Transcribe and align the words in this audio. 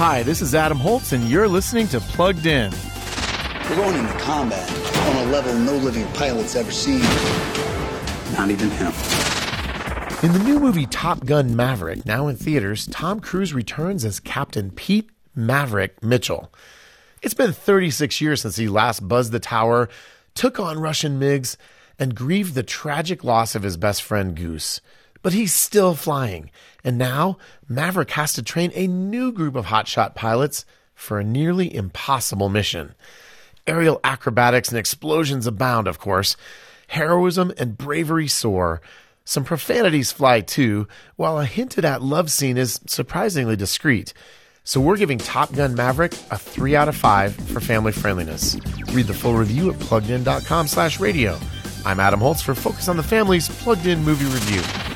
Hi, 0.00 0.22
this 0.22 0.40
is 0.40 0.54
Adam 0.54 0.78
Holz, 0.78 1.12
and 1.12 1.24
you're 1.24 1.46
listening 1.46 1.86
to 1.88 2.00
Plugged 2.00 2.46
In. 2.46 2.72
We're 3.68 3.76
going 3.76 3.98
into 3.98 4.12
combat 4.14 4.66
on 4.96 5.28
a 5.28 5.30
level 5.30 5.52
no 5.52 5.76
living 5.76 6.06
pilot's 6.14 6.56
ever 6.56 6.70
seen. 6.70 7.02
Not 8.32 8.50
even 8.50 8.70
him. 8.70 8.94
In 10.22 10.32
the 10.32 10.42
new 10.42 10.58
movie 10.58 10.86
Top 10.86 11.26
Gun 11.26 11.54
Maverick, 11.54 12.06
now 12.06 12.28
in 12.28 12.36
theaters, 12.36 12.86
Tom 12.86 13.20
Cruise 13.20 13.52
returns 13.52 14.06
as 14.06 14.20
Captain 14.20 14.70
Pete 14.70 15.10
Maverick 15.34 16.02
Mitchell. 16.02 16.50
It's 17.20 17.34
been 17.34 17.52
36 17.52 18.22
years 18.22 18.40
since 18.40 18.56
he 18.56 18.68
last 18.68 19.06
buzzed 19.06 19.32
the 19.32 19.38
tower, 19.38 19.90
took 20.34 20.58
on 20.58 20.80
Russian 20.80 21.20
MiGs, 21.20 21.58
and 21.98 22.14
grieved 22.14 22.54
the 22.54 22.62
tragic 22.62 23.22
loss 23.22 23.54
of 23.54 23.64
his 23.64 23.76
best 23.76 24.02
friend 24.02 24.34
Goose. 24.34 24.80
But 25.22 25.32
he's 25.34 25.52
still 25.52 25.94
flying, 25.94 26.50
and 26.82 26.96
now 26.96 27.36
Maverick 27.68 28.10
has 28.12 28.32
to 28.34 28.42
train 28.42 28.72
a 28.74 28.86
new 28.86 29.32
group 29.32 29.54
of 29.54 29.66
hotshot 29.66 30.14
pilots 30.14 30.64
for 30.94 31.18
a 31.18 31.24
nearly 31.24 31.74
impossible 31.74 32.48
mission. 32.48 32.94
Aerial 33.66 34.00
acrobatics 34.02 34.70
and 34.70 34.78
explosions 34.78 35.46
abound, 35.46 35.86
of 35.86 35.98
course. 35.98 36.36
Heroism 36.88 37.52
and 37.58 37.76
bravery 37.76 38.28
soar. 38.28 38.80
Some 39.24 39.44
profanities 39.44 40.10
fly 40.10 40.40
too, 40.40 40.88
while 41.16 41.38
a 41.38 41.44
hinted 41.44 41.84
at 41.84 42.02
love 42.02 42.30
scene 42.30 42.56
is 42.56 42.80
surprisingly 42.86 43.56
discreet. 43.56 44.12
So 44.64 44.80
we're 44.80 44.96
giving 44.96 45.18
Top 45.18 45.52
Gun 45.52 45.74
Maverick 45.74 46.12
a 46.30 46.38
3 46.38 46.76
out 46.76 46.88
of 46.88 46.96
5 46.96 47.34
for 47.34 47.60
family 47.60 47.92
friendliness. 47.92 48.56
Read 48.92 49.06
the 49.06 49.14
full 49.14 49.34
review 49.34 49.70
at 49.70 49.78
pluggedin.com 49.78 50.66
slash 50.66 50.98
radio. 50.98 51.38
I'm 51.86 52.00
Adam 52.00 52.20
Holz 52.20 52.42
for 52.42 52.54
Focus 52.54 52.88
on 52.88 52.96
the 52.96 53.02
Family's 53.02 53.48
Plugged 53.62 53.86
In 53.86 54.04
Movie 54.04 54.26
Review. 54.26 54.89